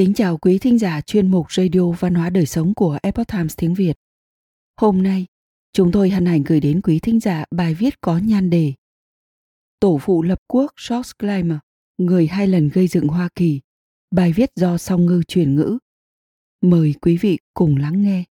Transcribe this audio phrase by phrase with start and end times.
[0.00, 3.54] Kính chào quý thính giả chuyên mục Radio Văn hóa Đời Sống của Epoch Times
[3.56, 3.96] tiếng Việt.
[4.80, 5.26] Hôm nay,
[5.72, 8.72] chúng tôi hân hạnh gửi đến quý thính giả bài viết có nhan đề
[9.80, 11.58] Tổ phụ lập quốc George Clymer,
[11.98, 13.60] người hai lần gây dựng Hoa Kỳ.
[14.10, 15.78] Bài viết do song ngư truyền ngữ.
[16.62, 18.24] Mời quý vị cùng lắng nghe.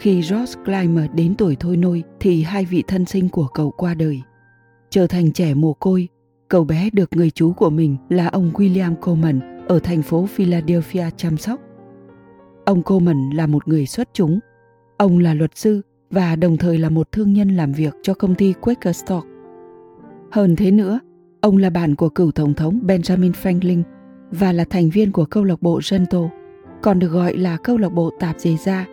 [0.00, 3.94] Khi George Clymer đến tuổi thôi nôi thì hai vị thân sinh của cậu qua
[3.94, 4.20] đời.
[4.90, 6.08] Trở thành trẻ mồ côi,
[6.52, 11.04] cậu bé được người chú của mình là ông William Coleman ở thành phố Philadelphia
[11.16, 11.60] chăm sóc.
[12.64, 14.38] Ông Coleman là một người xuất chúng.
[14.96, 18.34] Ông là luật sư và đồng thời là một thương nhân làm việc cho công
[18.34, 19.26] ty Quaker Stock.
[20.30, 21.00] Hơn thế nữa,
[21.40, 23.82] ông là bạn của cựu tổng thống Benjamin Franklin
[24.30, 26.28] và là thành viên của câu lạc bộ Gentle,
[26.82, 28.86] còn được gọi là câu lạc bộ tạp dề da,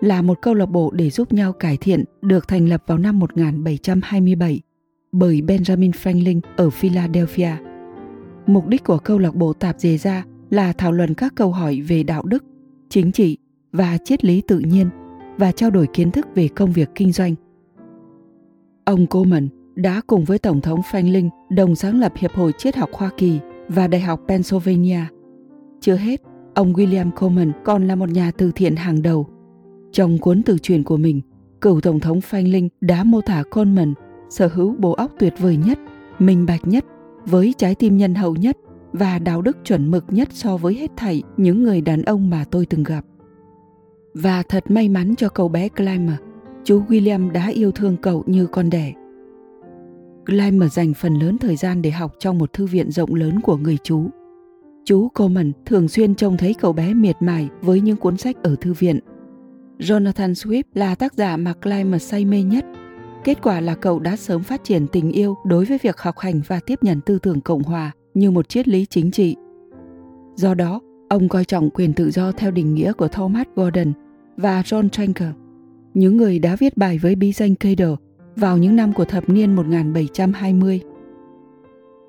[0.00, 3.18] là một câu lạc bộ để giúp nhau cải thiện được thành lập vào năm
[3.18, 4.60] 1727
[5.16, 7.50] bởi Benjamin Franklin ở Philadelphia.
[8.46, 11.80] Mục đích của câu lạc bộ tạp dề ra là thảo luận các câu hỏi
[11.80, 12.44] về đạo đức,
[12.88, 13.38] chính trị
[13.72, 14.90] và triết lý tự nhiên
[15.38, 17.34] và trao đổi kiến thức về công việc kinh doanh.
[18.84, 22.90] Ông Coleman đã cùng với Tổng thống Franklin đồng sáng lập Hiệp hội Triết học
[22.92, 25.00] Hoa Kỳ và Đại học Pennsylvania.
[25.80, 26.22] Chưa hết,
[26.54, 29.26] ông William Coleman còn là một nhà từ thiện hàng đầu.
[29.92, 31.20] Trong cuốn từ truyền của mình,
[31.60, 33.94] cựu Tổng thống Franklin đã mô tả Coleman
[34.30, 35.78] sở hữu bộ óc tuyệt vời nhất,
[36.18, 36.84] minh bạch nhất,
[37.26, 38.56] với trái tim nhân hậu nhất
[38.92, 42.44] và đạo đức chuẩn mực nhất so với hết thảy những người đàn ông mà
[42.50, 43.04] tôi từng gặp.
[44.14, 46.16] Và thật may mắn cho cậu bé Clymer,
[46.64, 48.92] chú William đã yêu thương cậu như con đẻ.
[50.26, 53.56] Clymer dành phần lớn thời gian để học trong một thư viện rộng lớn của
[53.56, 54.06] người chú.
[54.84, 58.56] Chú Coleman thường xuyên trông thấy cậu bé miệt mài với những cuốn sách ở
[58.60, 58.98] thư viện.
[59.78, 62.64] Jonathan Swift là tác giả mà Clymer say mê nhất.
[63.24, 66.40] Kết quả là cậu đã sớm phát triển tình yêu đối với việc học hành
[66.46, 69.36] và tiếp nhận tư tưởng Cộng hòa như một triết lý chính trị.
[70.34, 73.92] Do đó, ông coi trọng quyền tự do theo định nghĩa của Thomas Gordon
[74.36, 75.28] và John Tranker,
[75.94, 77.96] những người đã viết bài với bí danh Cato
[78.36, 80.80] vào những năm của thập niên 1720.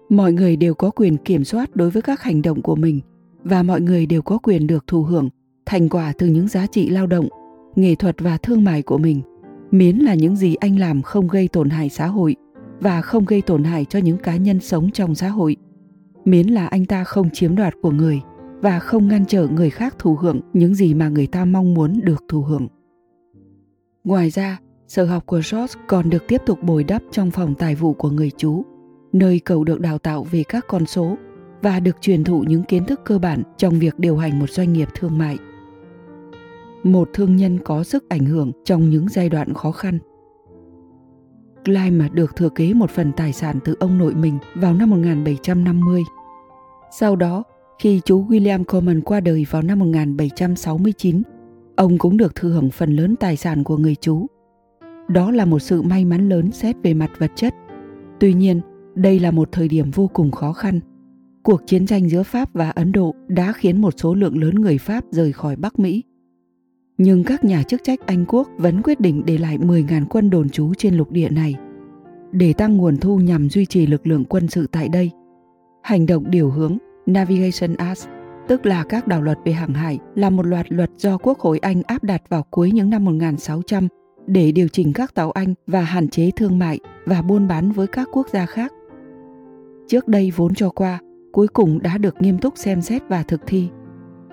[0.09, 2.99] Mọi người đều có quyền kiểm soát đối với các hành động của mình
[3.43, 5.29] và mọi người đều có quyền được thụ hưởng
[5.65, 7.27] thành quả từ những giá trị lao động,
[7.75, 9.21] nghệ thuật và thương mại của mình,
[9.71, 12.35] miễn là những gì anh làm không gây tổn hại xã hội
[12.79, 15.55] và không gây tổn hại cho những cá nhân sống trong xã hội,
[16.25, 18.21] miễn là anh ta không chiếm đoạt của người
[18.61, 21.99] và không ngăn trở người khác thụ hưởng những gì mà người ta mong muốn
[22.03, 22.67] được thụ hưởng.
[24.03, 27.75] Ngoài ra, sở học của George còn được tiếp tục bồi đắp trong phòng tài
[27.75, 28.63] vụ của người chú,
[29.13, 31.17] nơi cậu được đào tạo về các con số
[31.61, 34.73] và được truyền thụ những kiến thức cơ bản trong việc điều hành một doanh
[34.73, 35.37] nghiệp thương mại.
[36.85, 39.99] Một thương nhân có sức ảnh hưởng trong những giai đoạn khó khăn.
[41.65, 46.03] Clyde được thừa kế một phần tài sản từ ông nội mình vào năm 1750.
[46.99, 47.43] Sau đó,
[47.79, 51.21] khi chú William Coleman qua đời vào năm 1769,
[51.75, 54.25] ông cũng được thừa hưởng phần lớn tài sản của người chú.
[55.07, 57.53] Đó là một sự may mắn lớn xét về mặt vật chất.
[58.19, 58.61] Tuy nhiên,
[58.95, 60.79] đây là một thời điểm vô cùng khó khăn.
[61.43, 64.77] Cuộc chiến tranh giữa Pháp và Ấn Độ đã khiến một số lượng lớn người
[64.77, 66.03] Pháp rời khỏi Bắc Mỹ.
[66.97, 70.49] Nhưng các nhà chức trách Anh quốc vẫn quyết định để lại 10.000 quân đồn
[70.49, 71.55] trú trên lục địa này
[72.31, 75.11] để tăng nguồn thu nhằm duy trì lực lượng quân sự tại đây.
[75.83, 77.99] Hành động điều hướng Navigation Act,
[78.47, 81.59] tức là các đạo luật về hàng hải, là một loạt luật do Quốc hội
[81.59, 83.87] Anh áp đặt vào cuối những năm 1600
[84.27, 87.87] để điều chỉnh các tàu Anh và hạn chế thương mại và buôn bán với
[87.87, 88.73] các quốc gia khác.
[89.87, 90.99] Trước đây vốn cho qua,
[91.31, 93.67] cuối cùng đã được nghiêm túc xem xét và thực thi.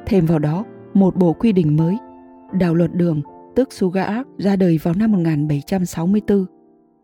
[0.07, 0.65] Thêm vào đó,
[0.95, 1.97] một bộ quy định mới,
[2.53, 3.23] đạo luật đường,
[3.57, 6.47] tức Sugar Act ra đời vào năm 1764.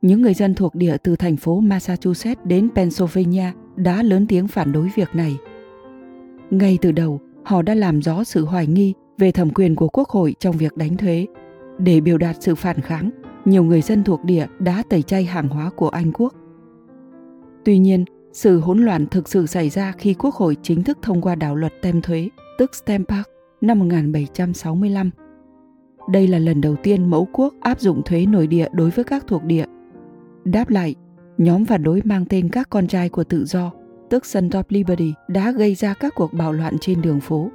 [0.02, 4.72] Những người dân thuộc địa từ thành phố Massachusetts đến Pennsylvania đã lớn tiếng phản
[4.72, 5.36] đối việc này
[6.50, 10.08] ngay từ đầu, họ đã làm rõ sự hoài nghi về thẩm quyền của Quốc
[10.08, 11.26] hội trong việc đánh thuế.
[11.78, 13.10] Để biểu đạt sự phản kháng,
[13.44, 16.34] nhiều người dân thuộc địa đã tẩy chay hàng hóa của Anh quốc.
[17.64, 21.20] Tuy nhiên, sự hỗn loạn thực sự xảy ra khi Quốc hội chính thức thông
[21.20, 22.28] qua đạo luật tem thuế,
[22.58, 23.28] tức Stamp Act,
[23.60, 25.10] năm 1765.
[26.12, 29.26] Đây là lần đầu tiên mẫu quốc áp dụng thuế nội địa đối với các
[29.26, 29.64] thuộc địa.
[30.44, 30.94] Đáp lại,
[31.38, 33.72] nhóm phản đối mang tên các con trai của tự do
[34.10, 37.50] tức Son of Liberty, đã gây ra các cuộc bạo loạn trên đường phố.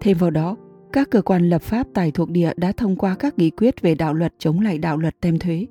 [0.00, 0.56] Thêm vào đó,
[0.92, 3.94] các cơ quan lập pháp tại thuộc địa đã thông qua các nghị quyết về
[3.94, 5.66] đạo luật chống lại đạo luật tem thuế.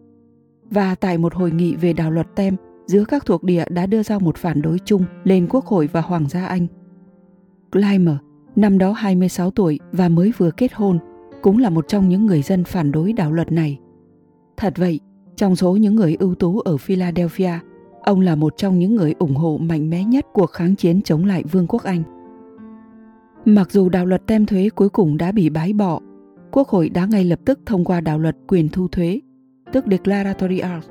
[0.70, 4.04] Và tại một hội nghị về đạo luật tem, giữa các thuộc địa đã đưa
[4.04, 6.68] ra một phản đối chung lên Quốc hội và Hoàng gia Anh.
[7.72, 8.16] Clymer,
[8.56, 11.00] năm đó 26 tuổi và mới vừa kết hôn,
[11.44, 13.80] cũng là một trong những người dân phản đối đạo luật này.
[14.58, 15.00] Thật vậy,
[15.36, 17.52] trong số những người ưu tú ở Philadelphia,
[18.04, 21.26] ông là một trong những người ủng hộ mạnh mẽ nhất cuộc kháng chiến chống
[21.26, 22.04] lại Vương quốc Anh.
[23.46, 26.00] Mặc dù đạo luật tem thuế cuối cùng đã bị bãi bỏ,
[26.52, 29.20] Quốc hội đã ngay lập tức thông qua đạo luật quyền thu thuế,
[29.72, 30.90] tức Declaratory Act.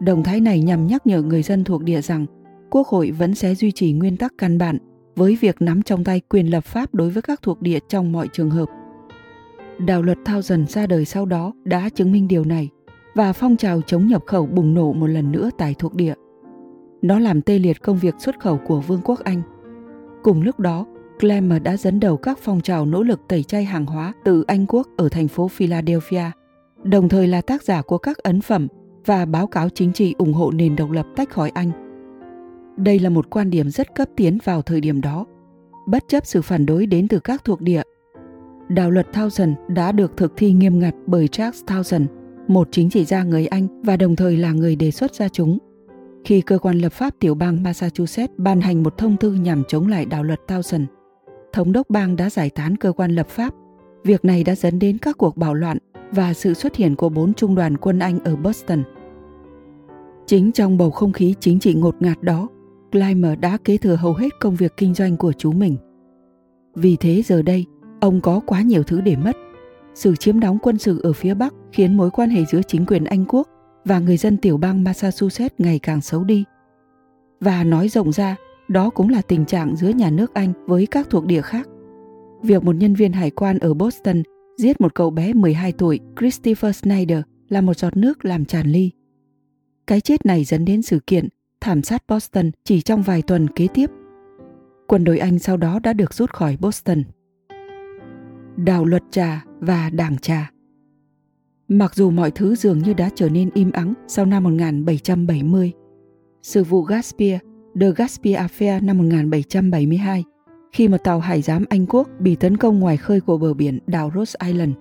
[0.00, 2.26] Động thái này nhằm nhắc nhở người dân thuộc địa rằng
[2.70, 4.78] Quốc hội vẫn sẽ duy trì nguyên tắc căn bản
[5.16, 8.28] với việc nắm trong tay quyền lập pháp đối với các thuộc địa trong mọi
[8.32, 8.68] trường hợp.
[9.78, 12.68] Đạo luật thao dần ra đời sau đó đã chứng minh điều này
[13.14, 16.14] và phong trào chống nhập khẩu bùng nổ một lần nữa tại thuộc địa.
[17.02, 19.42] Nó làm tê liệt công việc xuất khẩu của Vương quốc Anh.
[20.22, 20.86] Cùng lúc đó,
[21.20, 24.66] Clemmer đã dẫn đầu các phong trào nỗ lực tẩy chay hàng hóa từ Anh
[24.66, 26.24] quốc ở thành phố Philadelphia,
[26.82, 28.68] đồng thời là tác giả của các ấn phẩm
[29.06, 31.70] và báo cáo chính trị ủng hộ nền độc lập tách khỏi Anh.
[32.76, 35.26] Đây là một quan điểm rất cấp tiến vào thời điểm đó,
[35.86, 37.82] bất chấp sự phản đối đến từ các thuộc địa.
[38.68, 42.06] Đạo luật Townsend đã được thực thi nghiêm ngặt bởi Charles Townsend,
[42.48, 45.58] một chính trị gia người Anh và đồng thời là người đề xuất ra chúng.
[46.24, 49.86] Khi cơ quan lập pháp tiểu bang Massachusetts ban hành một thông tư nhằm chống
[49.86, 50.84] lại đạo luật Townsend,
[51.52, 53.54] thống đốc bang đã giải tán cơ quan lập pháp.
[54.04, 55.78] Việc này đã dẫn đến các cuộc bạo loạn
[56.10, 58.82] và sự xuất hiện của bốn trung đoàn quân Anh ở Boston.
[60.26, 62.48] Chính trong bầu không khí chính trị ngột ngạt đó,
[62.92, 65.76] Clymer đã kế thừa hầu hết công việc kinh doanh của chú mình.
[66.74, 67.66] Vì thế giờ đây,
[68.00, 69.36] ông có quá nhiều thứ để mất.
[69.94, 73.04] Sự chiếm đóng quân sự ở phía Bắc khiến mối quan hệ giữa chính quyền
[73.04, 73.48] Anh quốc
[73.84, 76.44] và người dân tiểu bang Massachusetts ngày càng xấu đi.
[77.40, 78.36] Và nói rộng ra,
[78.68, 81.68] đó cũng là tình trạng giữa nhà nước Anh với các thuộc địa khác.
[82.42, 84.22] Việc một nhân viên hải quan ở Boston
[84.56, 88.90] giết một cậu bé 12 tuổi Christopher Snyder là một giọt nước làm tràn ly.
[89.86, 91.28] Cái chết này dẫn đến sự kiện
[91.60, 93.90] thảm sát Boston chỉ trong vài tuần kế tiếp.
[94.86, 97.02] Quân đội Anh sau đó đã được rút khỏi Boston.
[98.56, 100.50] Đạo luật trà và đảng trà
[101.68, 105.72] Mặc dù mọi thứ dường như đã trở nên im ắng sau năm 1770,
[106.42, 107.40] sự vụ Gaspier
[107.80, 110.24] The Gaspier Affair năm 1772,
[110.72, 113.78] khi một tàu hải giám Anh quốc bị tấn công ngoài khơi của bờ biển
[113.86, 114.72] đảo Rose Island.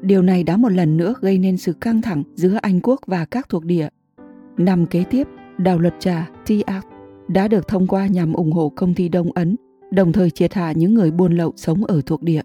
[0.00, 3.24] Điều này đã một lần nữa gây nên sự căng thẳng giữa Anh quốc và
[3.24, 3.88] các thuộc địa.
[4.56, 5.28] Năm kế tiếp,
[5.58, 6.86] đạo luật trà T Act
[7.28, 9.56] đã được thông qua nhằm ủng hộ công ty Đông Ấn,
[9.90, 12.42] đồng thời triệt hạ những người buôn lậu sống ở thuộc địa.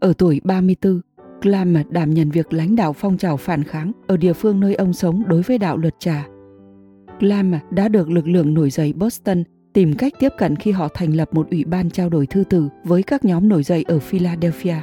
[0.00, 1.00] Ở tuổi 34,
[1.42, 4.92] Clam đảm nhận việc lãnh đạo phong trào phản kháng ở địa phương nơi ông
[4.92, 6.26] sống đối với đạo luật trà
[7.20, 11.16] Clam đã được lực lượng nổi dậy Boston tìm cách tiếp cận khi họ thành
[11.16, 14.76] lập một ủy ban trao đổi thư từ với các nhóm nổi dậy ở Philadelphia.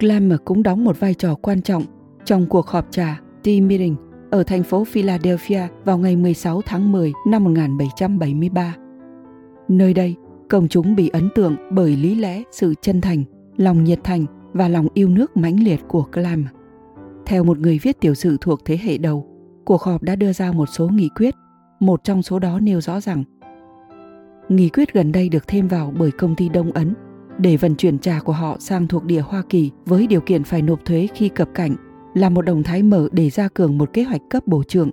[0.00, 1.82] Clam cũng đóng một vai trò quan trọng
[2.24, 3.96] trong cuộc họp trà Tea Meeting
[4.30, 8.74] ở thành phố Philadelphia vào ngày 16 tháng 10 năm 1773.
[9.68, 10.16] Nơi đây,
[10.48, 13.24] công chúng bị ấn tượng bởi lý lẽ, sự chân thành,
[13.56, 16.44] lòng nhiệt thành và lòng yêu nước mãnh liệt của Clam.
[17.26, 19.26] Theo một người viết tiểu sử thuộc thế hệ đầu,
[19.64, 21.34] cuộc họp đã đưa ra một số nghị quyết,
[21.80, 23.24] một trong số đó nêu rõ rằng
[24.48, 26.94] nghị quyết gần đây được thêm vào bởi công ty Đông Ấn
[27.38, 30.62] để vận chuyển trà của họ sang thuộc địa Hoa Kỳ với điều kiện phải
[30.62, 31.76] nộp thuế khi cập cảnh
[32.14, 34.90] là một động thái mở để ra cường một kế hoạch cấp bổ trưởng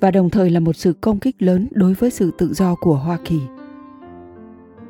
[0.00, 2.94] và đồng thời là một sự công kích lớn đối với sự tự do của
[2.94, 3.40] Hoa Kỳ.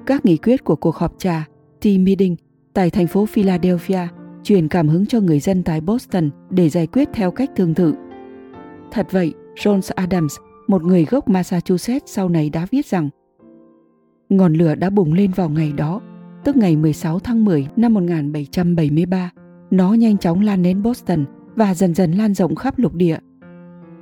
[0.07, 1.47] Các nghị quyết của cuộc họp trà
[1.81, 2.37] Tea Meeting
[2.75, 4.01] tại thành phố Philadelphia
[4.43, 7.95] truyền cảm hứng cho người dân tại Boston để giải quyết theo cách tương tự
[8.91, 10.37] Thật vậy, John Adams,
[10.69, 13.09] một người gốc Massachusetts sau này đã viết rằng
[14.29, 16.01] Ngọn lửa đã bùng lên vào ngày đó,
[16.45, 19.31] tức ngày 16 tháng 10 năm 1773.
[19.71, 21.25] Nó nhanh chóng lan đến Boston
[21.57, 23.19] và dần dần lan rộng khắp lục địa.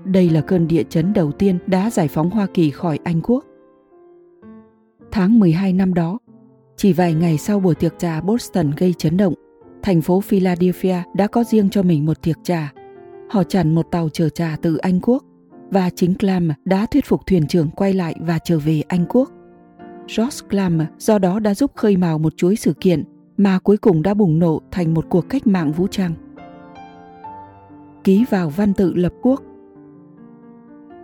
[0.04, 3.44] Đây là cơn địa chấn đầu tiên đã giải phóng Hoa Kỳ khỏi Anh quốc.
[5.10, 6.18] Tháng 12 năm đó,
[6.80, 9.34] chỉ vài ngày sau buổi tiệc trà Boston gây chấn động,
[9.82, 12.72] thành phố Philadelphia đã có riêng cho mình một tiệc trà
[13.30, 15.24] họ chặn một tàu chở trà từ Anh Quốc
[15.70, 19.30] và chính Clam đã thuyết phục thuyền trưởng quay lại và trở về Anh Quốc.
[20.16, 23.04] George Clam do đó đã giúp khơi mào một chuỗi sự kiện
[23.36, 26.12] mà cuối cùng đã bùng nổ thành một cuộc cách mạng vũ trang.
[28.04, 29.42] Ký vào văn tự lập quốc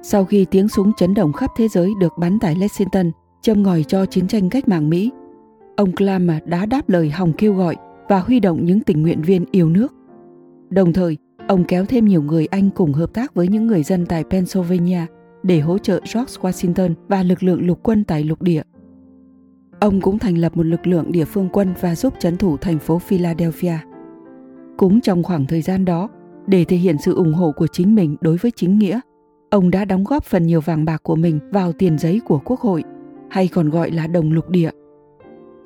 [0.03, 3.11] Sau khi tiếng súng chấn động khắp thế giới được bắn tại Lexington
[3.43, 5.11] châm ngòi cho chiến tranh cách mạng Mỹ,
[5.77, 7.77] ông Clam đã đáp lời hòng kêu gọi
[8.09, 9.95] và huy động những tình nguyện viên yêu nước.
[10.71, 11.17] Đồng thời,
[11.49, 15.01] Ông kéo thêm nhiều người Anh cùng hợp tác với những người dân tại Pennsylvania
[15.43, 18.63] để hỗ trợ George Washington và lực lượng lục quân tại lục địa.
[19.81, 22.79] Ông cũng thành lập một lực lượng địa phương quân và giúp chấn thủ thành
[22.79, 23.79] phố Philadelphia.
[24.77, 26.09] Cũng trong khoảng thời gian đó,
[26.47, 29.01] để thể hiện sự ủng hộ của chính mình đối với chính nghĩa,
[29.51, 32.61] ông đã đóng góp phần nhiều vàng bạc của mình vào tiền giấy của quốc
[32.61, 32.85] hội,
[33.31, 34.71] hay còn gọi là đồng lục địa.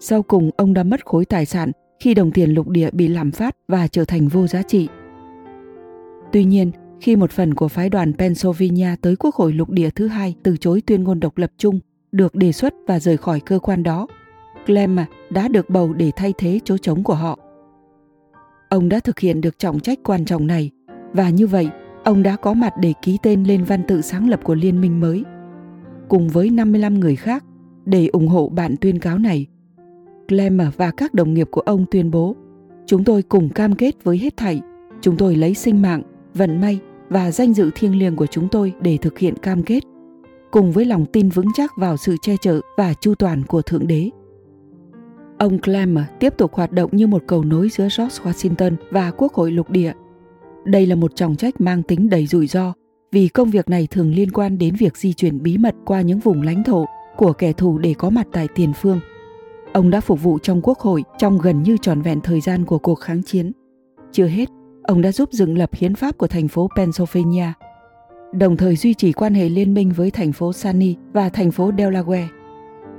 [0.01, 3.31] Sau cùng, ông đã mất khối tài sản khi đồng tiền lục địa bị làm
[3.31, 4.89] phát và trở thành vô giá trị–
[6.33, 10.07] Tuy nhiên, khi một phần của phái đoàn Pennsylvania tới Quốc hội lục địa thứ
[10.07, 11.81] hai từ chối tuyên ngôn độc lập chung
[12.13, 14.07] được đề xuất và rời khỏi cơ quan đó,
[14.67, 17.39] Clem à, đã được bầu để thay thế chỗ trống của họ.
[18.69, 20.71] Ông đã thực hiện được trọng trách quan trọng này
[21.13, 21.69] và như vậy
[22.05, 25.01] ông đã có mặt để ký tên lên văn tự sáng lập của liên minh
[25.01, 25.25] mới.
[26.09, 27.45] Cùng với 55 người khác
[27.85, 29.47] để ủng hộ bản tuyên cáo này,
[30.33, 32.37] Lemmer và các đồng nghiệp của ông tuyên bố
[32.91, 34.61] Chúng tôi cùng cam kết với hết thảy,
[35.01, 36.03] chúng tôi lấy sinh mạng,
[36.35, 39.81] vận may và danh dự thiêng liêng của chúng tôi để thực hiện cam kết,
[40.51, 43.87] cùng với lòng tin vững chắc vào sự che chở và chu toàn của Thượng
[43.87, 44.11] Đế.
[45.39, 49.35] Ông Clemmer tiếp tục hoạt động như một cầu nối giữa George Washington và Quốc
[49.35, 49.93] hội lục địa.
[50.65, 52.73] Đây là một trọng trách mang tính đầy rủi ro
[53.13, 56.19] vì công việc này thường liên quan đến việc di chuyển bí mật qua những
[56.19, 56.85] vùng lãnh thổ
[57.17, 59.01] của kẻ thù để có mặt tại tiền phương.
[59.73, 62.79] Ông đã phục vụ trong quốc hội trong gần như tròn vẹn thời gian của
[62.79, 63.53] cuộc kháng chiến.
[64.13, 64.49] Chưa hết,
[64.83, 67.53] ông đã giúp dựng lập hiến pháp của thành phố Pennsylvania,
[68.33, 71.71] đồng thời duy trì quan hệ liên minh với thành phố Sunny và thành phố
[71.71, 72.27] Delaware.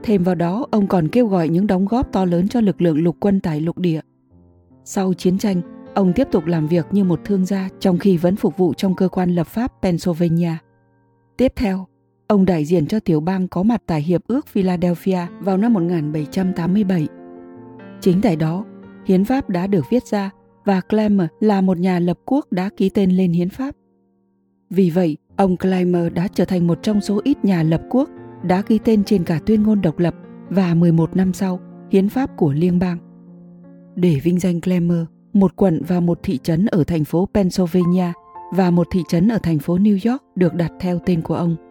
[0.03, 3.03] Thêm vào đó, ông còn kêu gọi những đóng góp to lớn cho lực lượng
[3.03, 4.01] lục quân tại lục địa.
[4.85, 5.61] Sau chiến tranh,
[5.93, 8.95] ông tiếp tục làm việc như một thương gia trong khi vẫn phục vụ trong
[8.95, 10.53] cơ quan lập pháp Pennsylvania.
[11.37, 11.85] Tiếp theo,
[12.31, 17.07] ông đại diện cho tiểu bang có mặt tại Hiệp ước Philadelphia vào năm 1787.
[18.01, 18.65] Chính tại đó,
[19.05, 20.29] hiến pháp đã được viết ra
[20.65, 23.75] và Clem là một nhà lập quốc đã ký tên lên hiến pháp.
[24.69, 28.09] Vì vậy, ông Clymer đã trở thành một trong số ít nhà lập quốc
[28.43, 30.15] đã ghi tên trên cả tuyên ngôn độc lập
[30.49, 31.59] và 11 năm sau,
[31.91, 32.97] hiến pháp của liên bang.
[33.95, 38.11] Để vinh danh Clymer, một quận và một thị trấn ở thành phố Pennsylvania
[38.55, 41.70] và một thị trấn ở thành phố New York được đặt theo tên của ông.